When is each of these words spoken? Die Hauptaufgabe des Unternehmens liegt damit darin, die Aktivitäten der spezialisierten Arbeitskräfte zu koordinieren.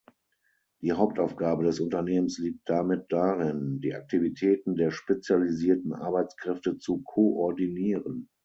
Die 0.81 0.93
Hauptaufgabe 0.93 1.63
des 1.63 1.79
Unternehmens 1.79 2.39
liegt 2.39 2.67
damit 2.67 3.05
darin, 3.09 3.79
die 3.81 3.93
Aktivitäten 3.93 4.75
der 4.75 4.89
spezialisierten 4.89 5.93
Arbeitskräfte 5.93 6.79
zu 6.79 7.03
koordinieren. 7.03 8.27